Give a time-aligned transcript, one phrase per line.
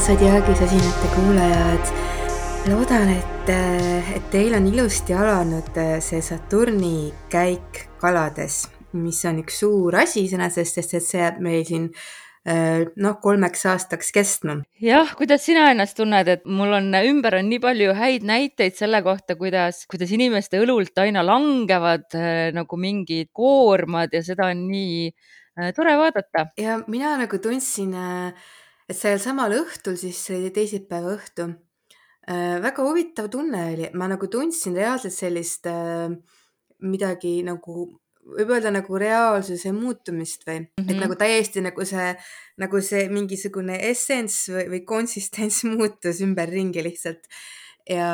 [0.00, 1.90] sosinate kuulajad.
[2.70, 3.50] loodan, et,
[4.16, 8.62] et teil on ilusti alanud see Saturni käik kalades,
[8.96, 11.90] mis on üks suur asi iseenesest, sest et see jääb meil siin
[12.96, 14.54] noh, kolmeks aastaks kestma.
[14.80, 19.02] jah, kuidas sina ennast tunned, et mul on ümber on nii palju häid näiteid selle
[19.04, 25.10] kohta, kuidas, kuidas inimeste õlult aina langevad äh, nagu mingid koormad ja seda on nii
[25.10, 26.48] äh, tore vaadata.
[26.56, 28.56] ja mina nagu tundsin äh,
[28.90, 34.10] et sellel samal õhtul, siis see oli teisipäeva õhtu äh,, väga huvitav tunne oli, ma
[34.10, 36.10] nagu tundsin reaalselt sellist äh,
[36.80, 37.86] midagi nagu,
[38.34, 40.88] võib öelda nagu reaalsuse muutumist või mm, -hmm.
[40.88, 41.04] et mhm.
[41.04, 42.10] nagu täiesti nagu see,
[42.60, 47.30] nagu see mingisugune essents või, või konsistents muutus ümberringi lihtsalt
[47.88, 48.12] ja,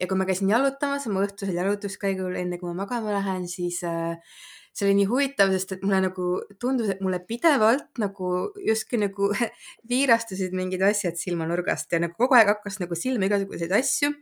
[0.00, 4.18] ja kui ma käisin jalutamas oma õhtusel jalutuskäigul, enne kui ma magama lähen, siis äh,
[4.72, 6.28] see oli nii huvitav, sest et mulle nagu
[6.60, 8.32] tundus, et mulle pidevalt nagu
[8.66, 9.30] justkui nagu
[9.92, 14.12] viirastusid mingid asjad silmanurgast ja nagu kogu aeg hakkas nagu silma igasuguseid asju,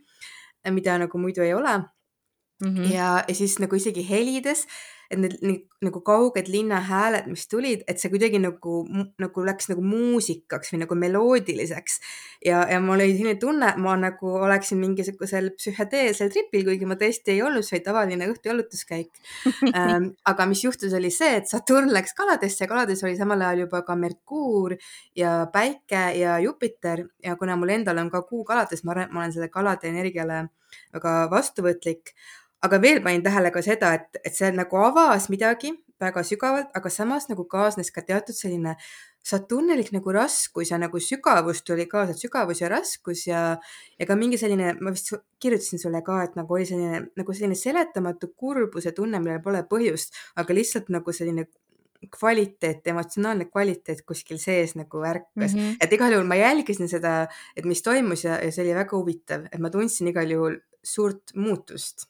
[0.75, 2.67] mida nagu muidu ei ole mm.
[2.67, 2.91] -hmm.
[2.93, 4.67] ja, ja siis nagu isegi helides
[5.11, 8.83] et need nagu kauged linnahääled, mis tulid, et see kuidagi nagu,
[9.21, 11.97] nagu läks nagu muusikaks või nagu meloodiliseks.
[12.45, 16.97] ja, ja mul oli selline tunne, et ma nagu oleksin mingisugusel psühhedeelsel tripil, kuigi ma
[17.01, 19.09] tõesti ei olnud, see oli tavaline õhtu jalutuskäik
[19.77, 23.81] ähm, aga mis juhtus, oli see, et Saturn läks kaladesse kalades oli samal ajal juba
[23.87, 24.77] ka Merkuur
[25.17, 29.49] ja Päike ja Jupiter ja kuna mul endal on ka kuu kalades, ma olen selle
[29.49, 30.45] kalade energiale
[30.93, 32.13] väga vastuvõtlik
[32.61, 36.89] aga veel panin tähele ka seda, et, et see nagu avas midagi väga sügavalt, aga
[36.89, 38.75] samas nagu kaasnes ka teatud selline
[39.25, 43.41] saturnalik nagu raskus ja nagu sügavus tuli kaasa, sügavus ja raskus ja,
[43.99, 47.57] ja ka mingi selline, ma vist kirjutasin sulle ka, et nagu oli selline nagu selline
[47.57, 51.45] seletamatu kurbuse tunne, millel pole põhjust, aga lihtsalt nagu selline
[52.09, 55.75] kvaliteet, emotsionaalne kvaliteet kuskil sees nagu ärkas mm, -hmm.
[55.85, 59.45] et igal juhul ma jälgisin seda, et mis toimus ja, ja see oli väga huvitav,
[59.51, 62.09] et ma tundsin igal juhul suurt muutust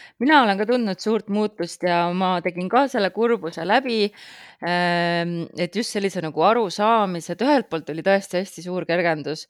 [0.21, 4.03] mina olen ka tundnud suurt muutust ja ma tegin ka selle kurbuse läbi.
[4.61, 9.47] Ehm, et just sellise nagu arusaamise, et ühelt poolt oli tõesti hästi suur kergendus,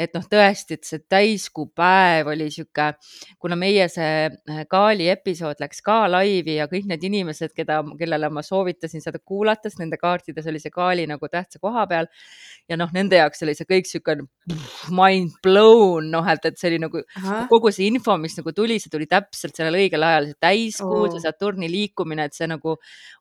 [0.00, 2.90] et noh, tõesti, et see täiskuu päev oli sihuke,
[3.40, 4.28] kuna meie see
[4.70, 9.70] Kaali episood läks ka laivi ja kõik need inimesed, keda, kellele ma soovitasin seda kuulata,
[9.70, 12.10] sest nende kaartides oli see Kaali nagu tähtsa koha peal
[12.68, 14.18] ja noh, nende jaoks oli see kõik sihuke
[14.94, 17.42] mind blown, noh, et, et see oli nagu Aha.
[17.50, 21.10] kogu see info, mis nagu tuli, see tuli täpselt sellel õigel ajal, see täiskuu oh.,
[21.12, 22.76] see Saturni liikumine, et see nagu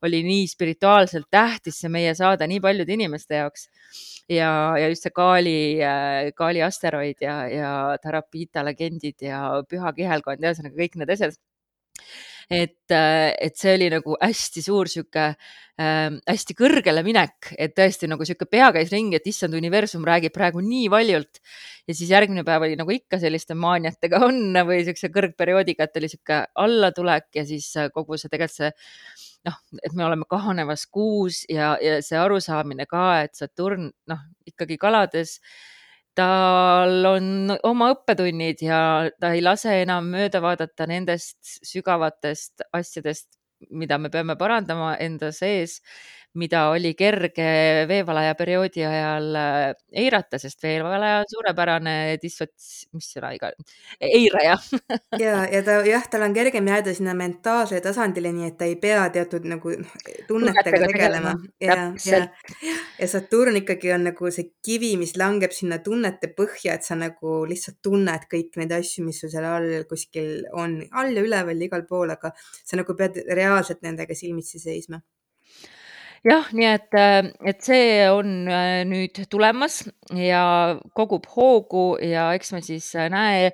[0.06, 3.68] oli nii spirituaalselt tähtis, see meie saade nii paljude inimeste jaoks.
[4.30, 5.60] ja, ja just see Kaali,
[6.38, 11.38] Kaali asteroid ja, ja Tharapita legendid ja püha kihelkond, ühesõnaga kõik need asjad
[12.50, 18.10] et, äh, et see oli nagu hästi suur sihuke äh, hästi kõrgele minek, et tõesti
[18.10, 21.42] nagu sihuke pea käis ringi, et issand, universum räägib praegu nii valjult.
[21.88, 26.10] ja siis järgmine päev oli nagu ikka selliste maaniatega on või siukse kõrgperioodiga, et oli
[26.10, 28.72] sihuke allatulek ja siis äh, kogu see tegelikult see
[29.46, 29.56] noh,
[29.86, 35.38] et me oleme kahanevas kuus ja, ja see arusaamine ka, et Saturn noh, ikkagi kalades
[36.18, 38.82] tal on oma õppetunnid ja
[39.22, 41.38] ta ei lase enam mööda vaadata nendest
[41.68, 43.30] sügavatest asjadest,
[43.72, 45.80] mida me peame parandama enda sees
[46.38, 47.46] mida oli kerge
[47.90, 49.72] veevalaja perioodi ajal äh,
[50.04, 53.50] eirata, sest veevalaja on suurepärane dissots-, mis sõna iga,
[53.98, 54.58] eiraja
[55.24, 58.78] ja, ja ta jah, tal on kergem jääda sinna mentaalsele tasandile, nii et ta ei
[58.82, 59.98] pea teatud nagu noh,
[60.30, 61.34] tunnetega tegelema.
[61.64, 62.24] ja, ja,
[63.00, 67.42] ja Saturn ikkagi on nagu see kivi, mis langeb sinna tunnete põhja, et sa nagu
[67.50, 71.72] lihtsalt tunned kõiki neid asju, mis sul seal all kuskil on, all ja üleval ja
[71.72, 75.02] igal pool, aga sa nagu pead reaalselt nendega silmitsi seisma
[76.28, 79.82] jah, nii et, äh, et see on äh, nüüd tulemas
[80.16, 80.44] ja
[80.98, 83.54] kogub hoogu ja eks me siis äh, näe,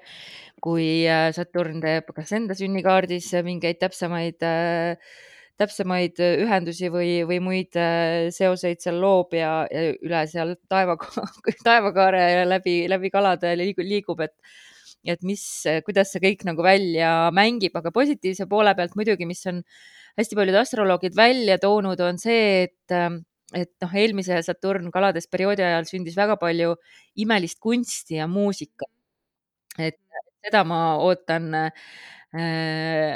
[0.65, 4.41] kui Saturn teeb kas enda sünnikaardis mingeid täpsemaid
[5.61, 7.77] täpsemaid ühendusi või, või muid
[8.33, 10.97] seoseid seal loob ja, ja üle seal taeva,
[11.67, 14.33] taevakaare läbi, läbi kalade liigub, liigub, et
[15.13, 15.43] et mis,
[15.85, 19.61] kuidas see kõik nagu välja mängib, aga positiivse poole pealt muidugi, mis on
[20.19, 22.97] hästi paljud astroloogid välja toonud, on see, et
[23.55, 26.73] et noh, eelmise Saturn kalades perioodi ajal sündis väga palju
[27.21, 28.89] imelist kunsti ja muusikat.
[29.77, 29.97] et
[30.45, 31.71] seda ma ootan äh,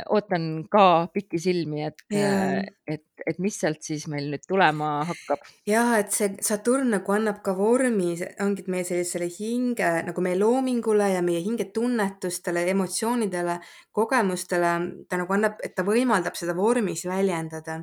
[0.10, 0.84] ootan ka
[1.14, 5.44] pikisilmi, et yeah., et, et mis sealt siis meil nüüd tulema hakkab.
[5.68, 8.14] ja et see Saturn nagu annab ka vormi,
[8.46, 13.60] ongi meie sellisele hinge nagu meie loomingule ja meie hinge tunnetustele, emotsioonidele,
[13.92, 14.74] kogemustele,
[15.10, 17.81] ta nagu annab, et ta võimaldab seda vormis väljendada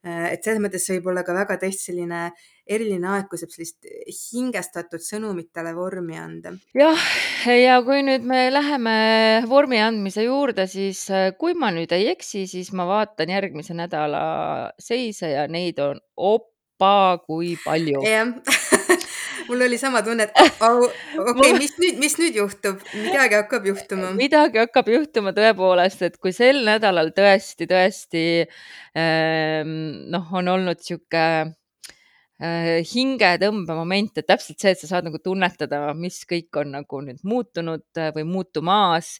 [0.00, 2.20] Äh, et selles mõttes see võib olla ka väga tõesti selline
[2.70, 6.54] eriline aeg, kus saab sellist hingestatud sõnumitele vormi anda.
[6.76, 7.06] jah,
[7.50, 8.96] ja kui nüüd me läheme
[9.50, 14.22] vormi andmise juurde, siis äh, kui ma nüüd ei eksi, siis ma vaatan järgmise nädala
[14.80, 18.04] seise ja neid on opa kui palju.
[18.06, 18.34] jah
[19.50, 20.32] mul oli sama tunne, et
[20.66, 20.84] oh,
[21.18, 24.12] okei okay, mis nüüd, mis nüüd juhtub, midagi hakkab juhtuma.
[24.24, 28.24] midagi hakkab juhtuma tõepoolest, et kui sel nädalal tõesti, tõesti
[28.98, 29.74] ähm,
[30.12, 31.24] noh, on olnud sihuke
[32.40, 38.00] hingetõmbemoment, et täpselt see, et sa saad nagu tunnetada, mis kõik on nagu nüüd muutunud
[38.00, 39.18] äh, või muutumas,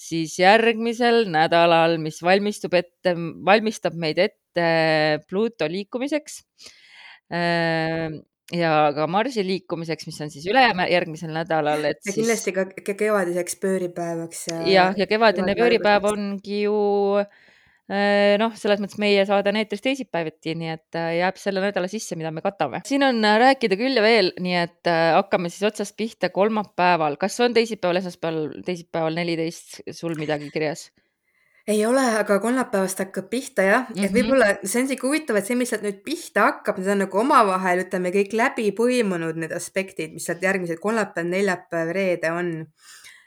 [0.00, 3.14] siis järgmisel nädalal, mis valmistub ette,
[3.44, 4.68] valmistab meid ette
[5.28, 6.40] Pluto liikumiseks
[7.34, 8.08] äh,
[8.54, 12.22] ja ka Marsi liikumiseks, mis on siis ülejärgmisel nädalal, et ja siis.
[12.22, 14.46] kindlasti ka kevadiseks pööripäevaks.
[14.72, 16.78] jah, ja kevadine pööripäev ongi ju
[17.20, 17.28] äh,
[18.40, 22.16] noh, selles mõttes meie saade on eetris teisipäeviti, nii et äh, jääb selle nädala sisse,
[22.16, 22.80] mida me katame.
[22.88, 27.18] siin on äh, rääkida küll ja veel, nii et hakkame siis otsast pihta kolmapäeval.
[27.20, 30.88] kas on teisipäeval, esmaspäeval, teisipäeval neliteist sul midagi kirjas?
[31.66, 34.04] ei ole, aga kolmapäevast hakkab pihta jah mm, -hmm.
[34.04, 34.18] et mhm.
[34.18, 37.20] võib-olla see on sihuke huvitav, et see, mis sealt nüüd pihta hakkab, need on nagu
[37.20, 42.52] omavahel, ütleme kõik läbi põimunud, need aspektid, mis sealt järgmised kolmapäev, neljapäev, reede on.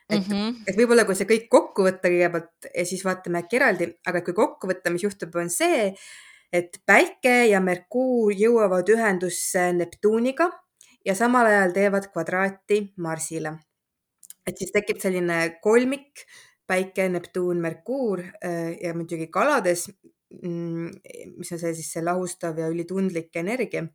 [0.09, 0.56] Et mm, -hmm.
[0.68, 4.33] et võib-olla kui see kõik kokku võtta kõigepealt ja siis vaatame äkki eraldi, aga kui
[4.33, 5.94] kokku võtta, mis juhtub, on see,
[6.54, 10.50] et Päike ja Merkuur jõuavad ühendusse Neptuuniga
[11.06, 13.57] ja samal ajal teevad kvadraati Marsile.
[14.48, 16.24] et siis tekib selline kolmik
[16.68, 19.88] Päike, Neptuun, Merkuur äh, ja muidugi kalades,
[20.44, 20.89] mm,
[21.38, 23.86] mis on see siis see lahustav ja ülitundlik energia.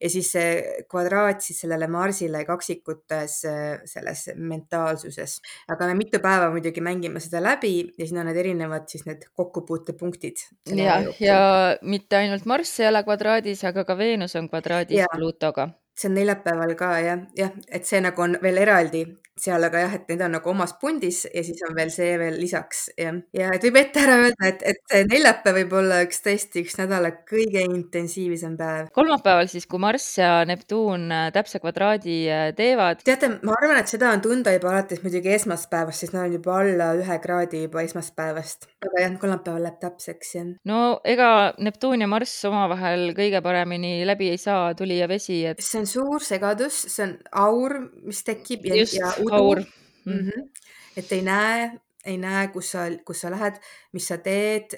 [0.00, 0.50] Ja siis see
[0.90, 5.38] kvadraat siis sellele Marsile kaksikutes äh, selles mentaalsuses.
[5.68, 9.26] aga me mitu päeva muidugi mängime seda läbi ja siin on need erinevad siis need
[9.32, 10.44] kokkupuutepunktid.
[10.74, 11.42] ja, ja
[11.82, 15.04] mitte ainult Marss ei ole kvadraadis, aga ka Veenus on kvadraadis.
[15.16, 15.68] Pluutoga
[15.98, 19.02] see on neljapäeval ka jah, jah, et see nagu on veel eraldi
[19.42, 22.38] seal, aga jah, et need on nagu omas pundis ja siis on veel see veel
[22.40, 23.16] lisaks jah.
[23.36, 26.78] ja et võib ette ära öelda, et, et see neljapäev võib olla üks tõesti üks
[26.80, 28.90] nädala kõige intensiivsem päev.
[28.96, 33.02] kolmapäeval siis, kui Marss ja Neptuun äh, täpse kvadraadi äh, teevad.
[33.06, 36.58] teate, ma arvan, et seda on tunda juba alates muidugi esmaspäevast, sest nad on juba
[36.62, 38.68] alla ühe kraadi juba esmaspäevast.
[38.86, 40.50] aga jah, kolmapäeval läheb täpseks jah.
[40.68, 45.62] no ega Neptuun ja Marss omavahel kõige paremini läbi ei saa, tuli ja vesi, et.
[45.64, 49.62] see on suur segadus, see on aur, mis tekib ja, ja aur
[50.04, 50.18] mm.
[50.18, 50.48] -hmm.
[50.96, 51.70] et ei näe,
[52.08, 53.58] ei näe, kus sa, kus sa lähed,
[53.92, 54.74] mis sa teed.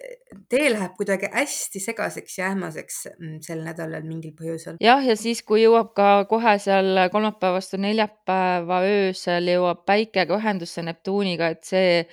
[0.48, 4.80] tee läheb kuidagi hästi segaseks ja ähmaseks mm, sel nädalal mingil põhjusel.
[4.80, 11.52] jah, ja siis, kui jõuab ka kohe seal kolmapäevast neljapäeva öösel jõuab päikega ühendusse Neptuuniga,
[11.54, 12.06] et see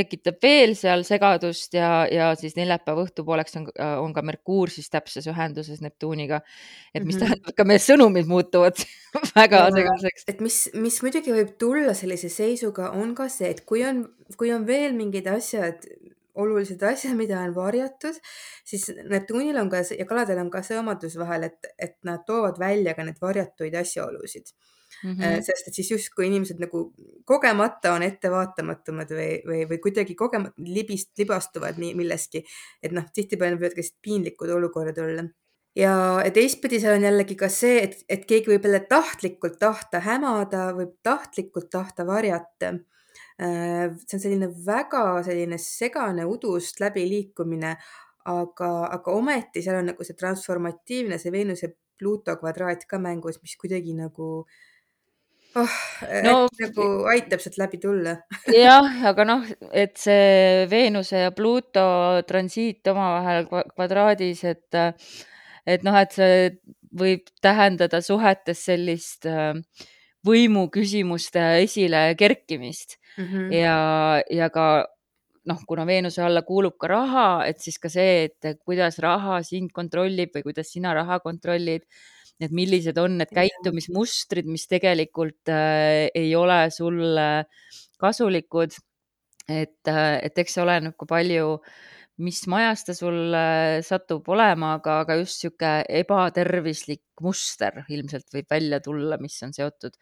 [0.00, 3.68] tekitab veel seal segadust ja, ja siis neljapäeva õhtupooleks on,
[4.02, 6.40] on ka Merkuur siis täpses ühenduses Neptuuniga.
[6.94, 7.26] et mis mm -hmm.
[7.26, 8.80] tähendab, ka meie sõnumid muutuvad
[9.40, 10.28] väga ja, segaseks.
[10.28, 14.06] et mis, mis muidugi võib tulla sellise seisuga, on ka see, et kui on,
[14.36, 15.86] kui on veel mingid asjad,
[16.34, 18.18] olulised asjad, mida on varjatud,
[18.64, 22.60] siis Neptuunil on ka ja kaladel on ka see omadus vahel, et, et nad toovad
[22.60, 24.52] välja ka need varjatuid asjaolusid
[25.04, 25.12] mm.
[25.12, 25.42] -hmm.
[25.42, 26.84] sest et siis justkui inimesed nagu
[27.24, 32.44] kogemata on ettevaatamatumad või, või, või kuidagi kogemata libist, libastuvad nii milleski,
[32.82, 35.24] et noh, tihtipeale võivad ka piinlikud olukorrad olla
[35.76, 35.94] ja
[36.34, 40.96] teistpidi seal on jällegi ka see, et, et keegi võib jälle tahtlikult tahta hämada, võib
[41.02, 42.74] tahtlikult tahta varjata.
[42.74, 42.99] Äh,
[43.40, 47.74] see on selline väga selline segane udust läbiliikumine,
[48.28, 53.56] aga, aga ometi seal on nagu see transformatiivne, see Veenuse Pluuto kvadraat ka mängus, mis
[53.60, 54.28] kuidagi nagu
[55.60, 55.74] oh,
[56.24, 58.14] no, nagu aitab sealt läbi tulla.
[58.56, 61.84] Jah, aga noh, et see Veenuse ja Pluuto
[62.28, 64.80] transiit omavahel kvadraadis, et
[65.68, 66.36] et noh, et see
[66.96, 69.54] võib tähendada suhetes sellist äh,
[70.26, 73.52] võimuküsimuste esile kerkimist mm -hmm.
[73.54, 74.86] ja, ja ka
[75.48, 79.72] noh, kuna Veenuse alla kuulub ka raha, et siis ka see, et kuidas raha sind
[79.72, 81.86] kontrollib või kuidas sina raha kontrollid
[82.40, 87.28] et millised on need käitumismustrid, mis tegelikult äh, ei ole sulle
[88.00, 88.78] kasulikud.
[89.50, 91.56] et, äh, et eks see oleneb ka palju,
[92.20, 98.48] mis majas ta sul äh, satub olema, aga, aga just sihuke ebatervislik muster ilmselt võib
[98.50, 99.96] välja tulla, mis on seotud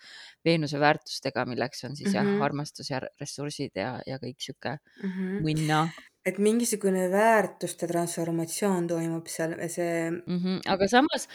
[0.46, 2.18] Veenuse väärtustega, milleks on siis mm -hmm.
[2.18, 2.42] jah, mhm.
[2.42, 5.40] armastus ja ressursid ja, ja kõik sihuke mm -hmm.
[5.46, 5.80] munna
[6.28, 10.38] et mingisugune väärtuste transformatsioon toimub seal, see mm.
[10.38, 10.58] -hmm.
[10.74, 11.28] aga samas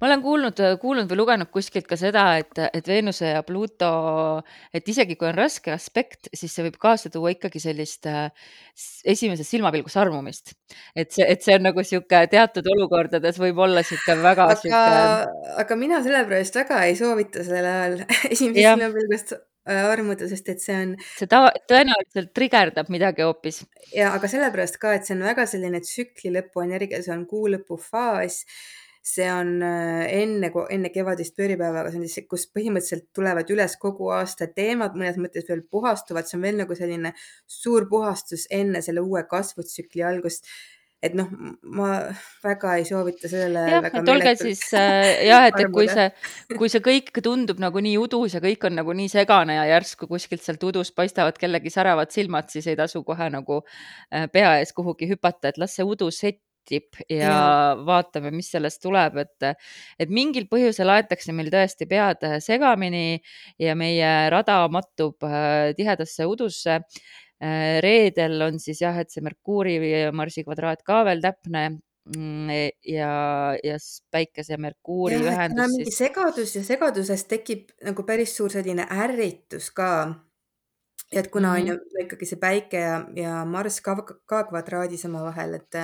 [0.00, 3.90] ma olen kuulnud, kuulnud või lugenud kuskilt ka seda, et, et Veenuse ja Pluto,
[4.74, 8.30] et isegi kui on raske aspekt, siis see võib kaasa tuua ikkagi sellist äh,
[9.04, 10.54] esimesest silmapilgust armumist.
[10.96, 15.52] et see, et see on nagu sihuke teatud olukordades võib olla sihuke väga aga sihuke...,
[15.64, 18.00] aga mina sellepärast väga ei soovita sellel ajal
[18.32, 19.38] esimesest silmapilgust
[19.68, 20.96] armuda, sest et see on.
[21.18, 23.62] see ta tõenäoliselt trigerdab midagi hoopis.
[23.94, 28.44] ja, aga sellepärast ka, et see on väga selline tsükli lõpuenergia, see on kuu lõpufaas.
[29.08, 34.10] see on äh, enne, enne kevadist pööripäeva, see on siis, kus põhimõtteliselt tulevad üles kogu
[34.12, 37.14] aasta teemad, mõnes mõttes veel puhastuvad, see on veel nagu selline
[37.46, 40.50] suur puhastus enne selle uue kasvutsükli algust
[40.98, 41.28] et noh,
[41.62, 41.90] ma
[42.42, 46.08] väga ei soovita sellele jah, et olge siis äh, jah, et, et kui see,
[46.58, 50.08] kui see kõik tundub nagu nii udus ja kõik on nagu nii segane ja järsku
[50.10, 54.74] kuskilt sealt udust paistavad kellegi säravad silmad, siis ei tasu kohe nagu äh, pea ees
[54.74, 57.38] kuhugi hüpata, et las see udu settib ja, ja
[57.86, 59.70] vaatame, mis sellest tuleb, et,
[60.02, 63.22] et mingil põhjusel aetakse meil tõesti pead segamini
[63.62, 66.82] ja meie rada mattub äh, tihedasse udusse
[67.38, 69.78] reedel on siis jah, et see Merkuuri
[70.16, 71.64] Marsi kvadraat ka veel täpne
[72.16, 73.10] mm, e, ja,
[73.64, 73.76] ja
[74.10, 75.74] päikese ja Merkuuri jah, ühendus.
[75.74, 76.00] mingi siis...
[76.02, 79.90] segadus ja segadusest tekib nagu päris suur selline ärritus ka.
[81.12, 81.78] et kuna on mm -hmm.
[81.98, 85.74] ju ikkagi see päike ja, ja Marss ka, ka kvadraadis omavahel, et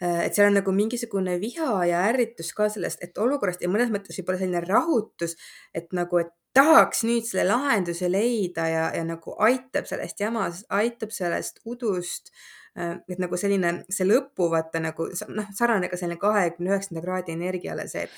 [0.00, 4.18] et seal on nagu mingisugune viha ja ärritus ka sellest, et olukorrast ja mõnes mõttes
[4.18, 5.36] võib-olla selline rahutus,
[5.74, 11.14] et nagu, et tahaks nüüd selle lahenduse leida ja, ja nagu aitab sellest jamast, aitab
[11.14, 12.32] sellest udust.
[12.78, 17.34] Äh, et nagu selline, see lõpu vaata nagu noh, sarnane ka selline kahekümne üheksanda kraadi
[17.36, 18.08] energiale, see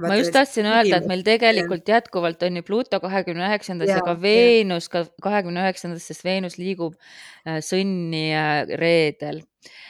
[0.00, 4.06] ma just tahtsin öelda, et meil tegelikult jätkuvalt on ju Pluto kahekümne üheksandas ja, ja
[4.06, 8.64] ka Veenus ka kahekümne üheksandas, sest Veenus liigub äh, sõnni äh,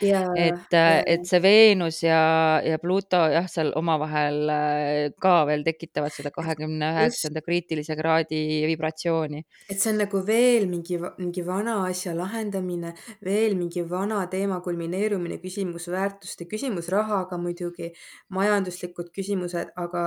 [0.00, 5.64] reedel et, äh, et see Veenus ja, ja Pluto jah, seal omavahel äh, ka veel
[5.66, 9.42] tekitavad seda kahekümne üheksanda kriitilise kraadi vibratsiooni.
[9.68, 15.38] et see on nagu veel mingi, mingi vana asja lahendamine, veel mingi vana teema kulmineerumine,
[15.42, 17.92] küsimus väärtuste küsimus, rahaga muidugi,
[18.32, 20.04] majanduslikud küsimused, aga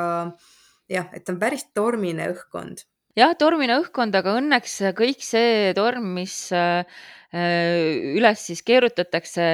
[0.92, 6.36] jah, et on päris tormine õhkkond jah, tormine õhkkond, aga õnneks kõik see torm, mis
[6.56, 6.84] äh,
[7.32, 9.48] äh, üles siis keerutatakse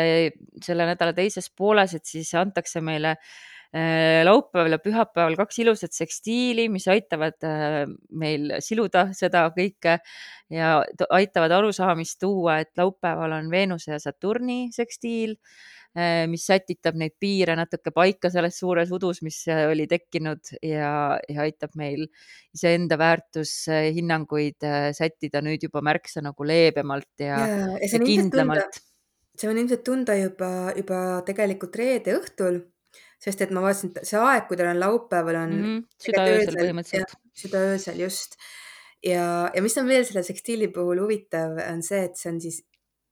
[0.66, 6.68] selle nädala teises pooles, et siis antakse meile äh, laupäeval ja pühapäeval kaks ilusat sekstiili,
[6.74, 7.38] mis aitavad
[8.10, 10.00] meil siluda seda kõike
[10.52, 15.38] ja aitavad arusaamist tuua, et laupäeval on Veenuse ja Saturni sekstiil.
[15.38, 15.81] Äh,
[16.32, 21.42] mis sätitab neid piire natuke paika selles suures udus, mis äh, oli tekkinud ja, ja
[21.44, 22.06] aitab meil
[22.56, 28.80] iseenda väärtushinnanguid äh, sättida nüüd juba märksa nagu leebemalt ja, ja, ja, ja kindlamalt.
[29.36, 32.64] see on ilmselt tunda juba, juba tegelikult reede õhtul,
[33.20, 36.60] sest et ma vaatasin, et see aeg, kui tal on laupäeval, on mm -hmm, südaöösel
[36.62, 37.20] põhimõtteliselt.
[37.44, 38.40] südaöösel just
[39.04, 42.64] ja, ja mis on veel selle sekstiili puhul huvitav, on see, et see on siis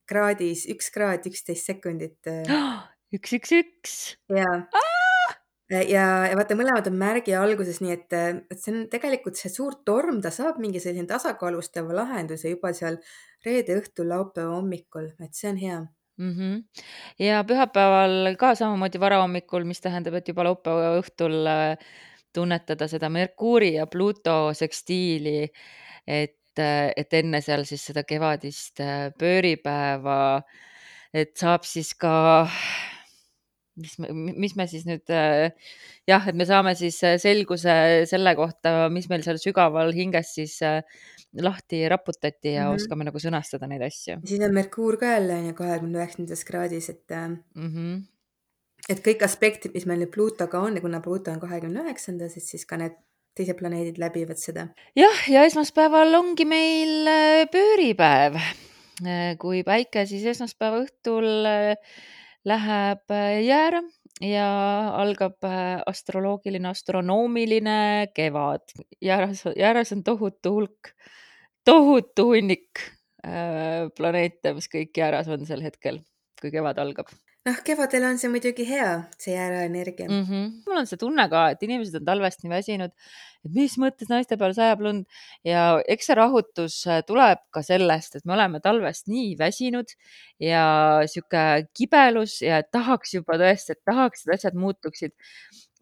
[0.09, 2.19] kraadis üks kraad, üksteist sekundit.
[2.29, 2.81] Äh.
[3.15, 3.93] üks, üks, üks.
[4.33, 4.89] ja ah!,
[5.71, 9.51] ja, ja vaata, mõlemad on märgi alguses, nii et, äh, et see on tegelikult see
[9.53, 12.99] suur torm, ta saab mingi selline tasakaalustava lahenduse juba seal
[13.45, 15.79] reede õhtul, laupäeva hommikul, et see on hea
[16.19, 16.33] mm.
[16.35, 16.83] -hmm.
[17.25, 21.77] ja pühapäeval ka samamoodi varahommikul, mis tähendab, et juba laupäeva õhtul äh,
[22.33, 25.49] tunnetada seda Merkuuri ja Pluto sekstiili,
[26.07, 30.41] et et, enne seal siis seda kevadist äh, pööripäeva,
[31.15, 32.45] et saab siis ka,
[33.79, 35.49] mis mis me siis nüüd äh,
[36.09, 40.59] jah, et me saame siis äh, selguse selle kohta, mis meil seal sügaval hinges siis
[41.39, 42.75] lahti raputati ja mm -hmm.
[42.75, 44.21] oskame nagu sõnastada neid asju.
[44.25, 47.67] siis on Merkuur ka jälle on ju kahekümne üheksandas kraadis, et mm.
[47.67, 47.99] -hmm
[48.89, 52.43] et kõik aspektid, mis meil nüüd Pluutoga on ja kuna Pluuto on kahekümne üheksandas, et
[52.43, 52.95] siis ka need
[53.37, 54.67] teised planeedid läbivad seda.
[54.97, 58.39] jah, ja esmaspäeval ongi meil äh, pööripäev.
[59.05, 61.95] Äh, kui päike siis esmaspäeva õhtul äh,
[62.47, 63.81] läheb jäära
[64.23, 64.49] ja
[64.99, 65.45] algab
[65.87, 68.73] astroloogiline, astronoomiline kevad.
[69.03, 70.93] jääras, jääras on tohutu hulk,
[71.67, 72.83] tohutu hunnik
[73.95, 75.99] planeete, mis kõik jääras on sel hetkel,
[76.39, 77.11] kui kevad algab
[77.47, 78.89] noh, kevadel on see muidugi hea,
[79.21, 80.23] see jääraenergia mm.
[80.27, 80.47] -hmm.
[80.67, 82.93] mul on see tunne ka, et inimesed on talvest nii väsinud,
[83.45, 85.63] et mis mõttes naiste peal sajab lund ja
[85.95, 89.95] eks see rahutus äh, tuleb ka sellest, et me oleme talvest nii väsinud
[90.43, 90.63] ja
[91.07, 91.45] sihuke
[91.77, 95.15] kibelus ja tahaks juba tõesti, et tahaks, et asjad muutuksid.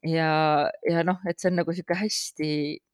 [0.06, 2.52] ja, ja noh, et see on nagu sihuke hästi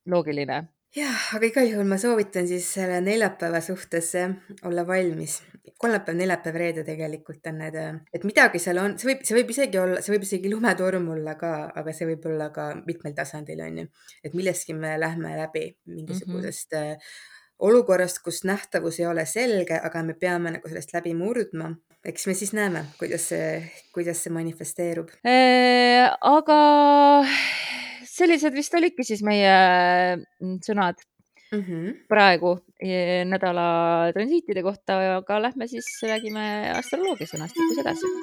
[0.09, 4.13] loogiline jah, aga igal juhul ma soovitan siis selle neljapäeva suhtes
[4.67, 5.41] olla valmis.
[5.79, 9.49] kolmapäev, neljapäev, reede tegelikult on need, eh, et midagi seal on, see võib, see võib
[9.51, 13.63] isegi olla, see võib isegi lumetorm olla ka, aga see võib olla ka mitmel tasandil
[13.65, 13.87] on ju.
[14.23, 16.97] et millestki me lähme läbi mingisugusest mm -hmm.
[17.67, 21.75] olukorrast, kus nähtavus ei ole selge, aga me peame nagu sellest läbi murdma.
[22.05, 26.15] eks me siis näeme, kuidas see, kuidas see manifesteerub äh,.
[26.21, 26.59] aga
[28.13, 29.53] sellised vist olidki siis meie
[30.17, 31.01] mm, sõnad
[31.53, 31.93] mm -hmm.
[32.09, 36.45] praegu e, nädala transiitide kohta, aga lähme siis räägime
[36.77, 38.13] astroloogia sõnastikus edasi.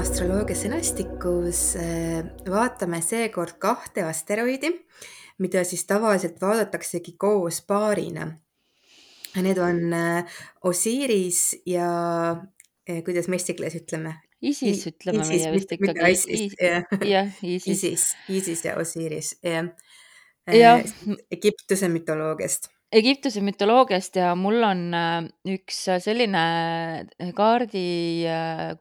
[0.00, 1.88] astroloogia sõnastikus e,
[2.48, 4.72] vaatame seekord kahte asteroidi
[5.40, 8.30] mida siis tavaliselt vaadataksegi koos paarina.
[9.40, 11.90] Need on äh, Osiris ja
[12.90, 14.16] äh, kuidas me eesti keeles ütleme?
[14.42, 16.10] ISIS ütleme ISIS, meie vist ikkagi.
[16.10, 16.58] ISIS,
[17.06, 19.70] jah, ISIS, ISIS ja Osiris, jah
[20.50, 20.74] ja..
[20.80, 24.80] Äh, Egiptuse mütoloogiast Egiptuse mütoloogiast ja mul on
[25.46, 26.40] üks selline
[27.38, 27.84] kaardi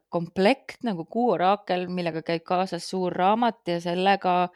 [0.10, 4.50] komplekt nagu Kuu oraakel, millega käib kaasas suur raamat ja sellega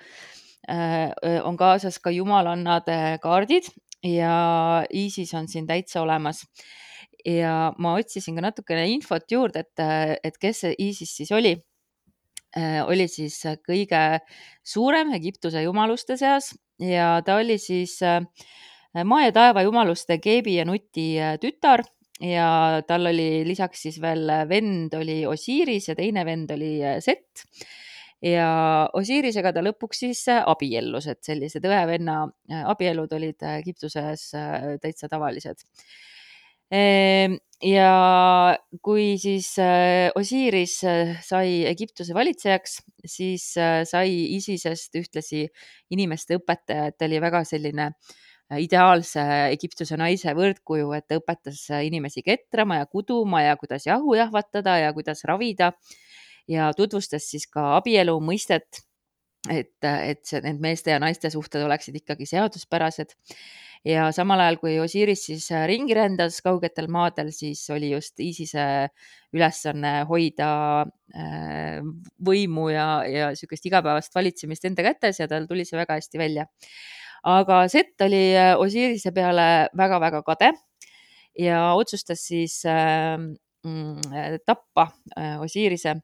[1.43, 3.67] on kaasas ka jumalannade kaardid
[4.03, 6.45] ja ISIS on siin täitsa olemas.
[7.25, 11.53] ja ma otsisin ka natukene infot juurde, et, et kes see ISIS siis oli.
[12.53, 14.19] Äh, oli siis kõige
[14.61, 18.19] suurem Egiptuse jumaluste seas ja ta oli siis äh,
[19.07, 21.07] maa ja taeva jumaluste Geebi ja Nuti
[21.41, 21.81] tütar
[22.21, 27.47] ja tal oli lisaks siis veel vend oli Osiris ja teine vend oli Set
[28.23, 28.47] ja
[28.95, 34.29] Osirisega ta lõpuks siis äh, abiellus, et sellised õe-venna äh, abiellud olid äh, Egiptuses
[34.81, 35.65] täitsa tavalised.
[36.73, 37.89] Ehm, ja
[38.81, 39.51] kui siis
[40.17, 40.79] Osiris
[41.27, 44.07] sai Egiptuse valitsejaks, siis sai
[44.39, 45.43] ISISest ühtlasi
[45.93, 47.91] inimeste õpetaja, et ta oli väga selline
[48.59, 49.21] ideaalse
[49.53, 54.91] Egiptuse naise võrdkuju, et ta õpetas inimesi ketrama ja kuduma ja kuidas jahu jahvatada ja
[54.97, 55.71] kuidas ravida
[56.49, 58.83] ja tutvustas siis ka abielu mõistet,
[59.51, 63.15] et, et see, need meeste ja naiste suhted oleksid ikkagi seaduspärased.
[63.83, 68.65] ja samal ajal, kui Osiris siis ringi rändas kaugetel maadel, siis oli just ISISe
[69.35, 70.49] ülesanne hoida
[71.15, 71.81] äh,
[72.23, 76.47] võimu ja, ja niisugust igapäevast valitsemist enda kätes ja tal tuli see väga hästi välja.
[77.23, 80.53] aga Sett oli äh, Osirise peale väga-väga kade
[81.39, 83.17] ja otsustas siis äh,
[84.45, 85.95] tappa äh, Osirise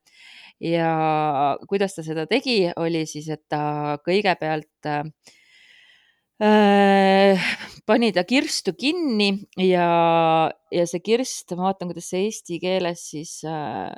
[0.60, 5.04] ja kuidas ta seda tegi, oli siis, et ta kõigepealt äh,
[7.88, 9.32] pani ta kirstu kinni
[9.64, 9.88] ja,
[10.72, 13.92] ja see kirst, ma vaatan, kuidas see eesti keeles siis äh,,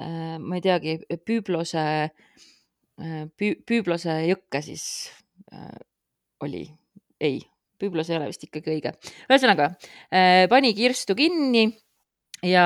[0.00, 4.84] äh, ma ei teagi, püüblose äh,, püüblose jõkke siis
[5.52, 5.78] äh,
[6.44, 6.66] oli,
[7.20, 7.40] ei,
[7.80, 8.90] püüblos ei ole vist ikkagi õige.
[9.30, 9.72] ühesõnaga
[10.12, 11.70] äh, pani kirstu kinni
[12.42, 12.64] ja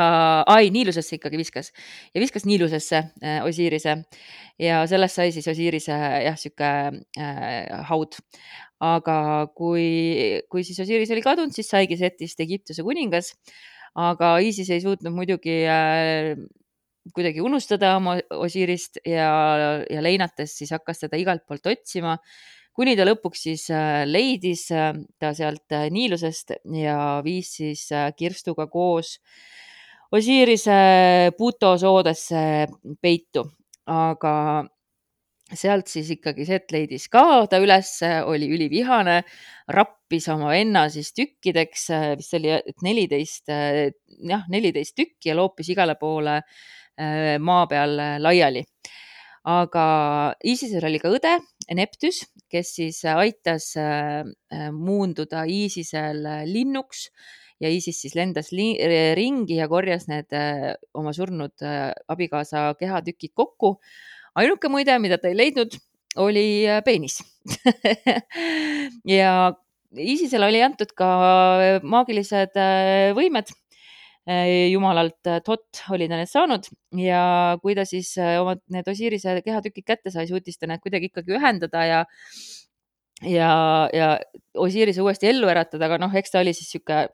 [0.48, 1.72] ai, Niilusesse ikkagi viskas
[2.14, 3.96] ja viskas Niilusesse äh, Osirise
[4.58, 6.70] ja sellest sai siis Osirise jah, sihuke
[7.18, 8.18] äh, haud.
[8.80, 13.32] aga kui, kui siis Osiris oli kadunud, siis saigi Setist Egiptuse kuningas.
[13.98, 16.36] aga ISIS ei suutnud muidugi äh,
[17.14, 19.30] kuidagi unustada oma Osirist ja,
[19.90, 22.18] ja leinates siis hakkas teda igalt poolt otsima
[22.78, 29.16] kuni ta lõpuks siis äh, leidis äh, ta sealt Niilusest ja viis siis kirstuga koos
[29.18, 29.58] äh,
[30.10, 32.40] Osirise Puto soodesse
[33.02, 33.42] peitu,
[33.92, 34.32] aga
[35.52, 39.18] sealt siis ikkagi Set leidis ka ta ülesse, oli ülivihane,
[39.76, 41.84] rappis oma venna siis tükkideks,
[42.16, 48.64] vist oli neliteist, jah, neliteist tükki ja loopis igale poole äh, maa peal laiali.
[49.48, 49.84] aga
[50.44, 51.36] ISISel oli ka õde,
[51.76, 54.24] Neptüs, kes siis aitas äh,
[54.72, 57.08] muunduda ISISel linnuks
[57.62, 58.50] ja ISIS siis lendas
[59.18, 63.78] ringi ja korjas need äh, oma surnud äh, abikaasa kehatükid kokku.
[64.38, 65.74] ainuke muide, mida ta ei leidnud,
[66.16, 67.18] oli äh, peenis
[69.18, 69.54] ja
[69.96, 71.08] ISISele oli antud ka
[71.82, 72.58] maagilised
[73.16, 73.50] võimed
[74.68, 76.66] jumalalt Tot oli ta need saanud
[77.00, 77.22] ja
[77.62, 78.10] kui ta siis
[78.40, 82.02] oma need Osirise kehatükid kätte sai, suutis ta need kuidagi ikkagi ühendada ja
[83.22, 83.50] ja,
[83.92, 84.12] ja
[84.58, 87.08] Osirise uuesti ellu äratada, aga noh, eks ta oli siis sihuke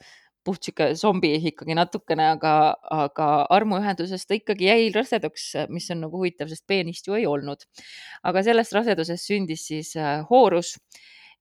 [0.44, 2.52] puht sihuke zombi ikkagi natukene, aga,
[2.92, 7.64] aga armuühenduses ta ikkagi jäi raseduks, mis on nagu huvitav, sest peenist ju ei olnud.
[8.22, 10.76] aga sellest rasedusest sündis siis äh, Horus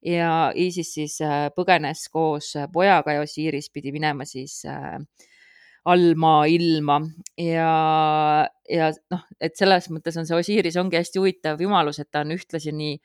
[0.04, 4.98] ja Iisis siis äh, põgenes koos pojaga ja Osiris pidi minema siis äh,
[5.84, 6.98] allmaailma
[7.40, 7.70] ja,
[8.70, 12.34] ja noh, et selles mõttes on see Osiris ongi hästi huvitav jumalus, et ta on
[12.36, 12.98] ühtlasi nii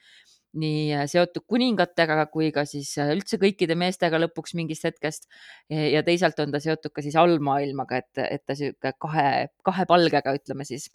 [0.60, 5.28] nii äh, seotud kuningatega kui ka siis äh, üldse kõikide meestega lõpuks mingist hetkest.
[5.70, 9.28] ja teisalt on ta seotud ka siis allmaailmaga, et, et ta sihuke kahe,
[9.66, 10.90] kahe palgega, ütleme siis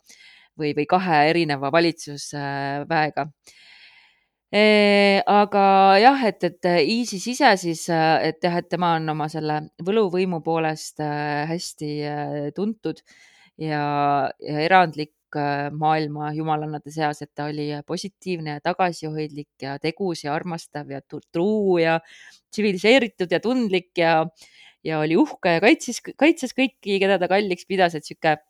[0.58, 3.28] või, või kahe erineva valitsusväega
[4.54, 5.64] aga
[5.98, 11.02] jah, et, et ISIS ise siis, et jah, et tema on oma selle võluvõimu poolest
[11.02, 11.90] hästi
[12.54, 13.02] tuntud
[13.58, 13.82] ja,
[14.38, 20.34] ja erandlik Äh, maailma jumalannade seas, et ta oli positiivne ja tagasihoidlik ja tegus ja
[20.34, 21.96] armastav ja truu ja
[22.54, 24.12] tsiviliseeritud ja tundlik ja,
[24.86, 28.44] ja oli uhke ja kaitses, kaitses kõiki, keda ta kalliks pidas, et sihuke äh,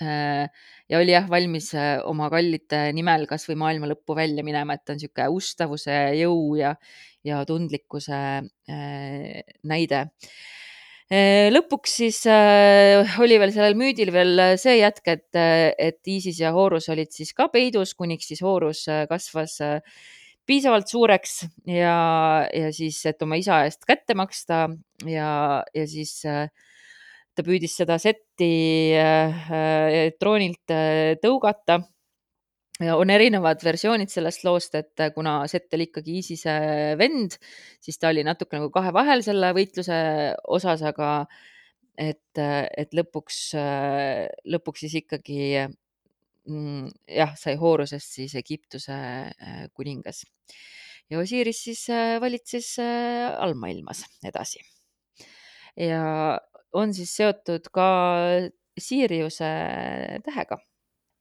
[0.00, 4.94] ja oli jah valmis äh, oma kallite nimel kasvõi maailma lõppu välja minema, et ta
[4.94, 6.72] on niisugune ustavuse, jõu ja,
[7.26, 8.22] ja tundlikkuse
[9.68, 10.06] näide.
[11.12, 16.54] Äh, lõpuks siis äh, oli veel sellel müüdil veel see jätk, et, et Iisis ja
[16.56, 19.58] Horus olid siis ka peidus, kuniks siis Horus äh, kasvas
[20.48, 21.96] piisavalt suureks ja,
[22.48, 24.64] ja siis, et oma isa eest kätte maksta
[25.04, 25.28] ja,
[25.74, 26.22] ja siis
[27.34, 28.52] ta püüdis seda setti
[30.20, 30.74] troonilt
[31.22, 31.80] tõugata
[32.90, 36.54] on erinevad versioonid sellest loost, et äh, kuna Sett oli ikkagi ISISe
[36.98, 37.36] vend,
[37.82, 39.98] siis ta oli natuke nagu kahe vahel selle võitluse
[40.56, 41.12] osas, aga
[41.98, 46.88] et, äh, et lõpuks, äh, lõpuks siis ikkagi mm,
[47.20, 48.98] jah, sai Horusest siis Egiptuse
[49.76, 50.24] kuningas
[51.10, 51.84] ja Osiris siis
[52.22, 54.62] valitses allmaailmas edasi.
[55.76, 56.40] ja
[56.72, 57.86] on siis seotud ka
[58.80, 59.48] Siiriuse
[60.24, 60.56] tähega.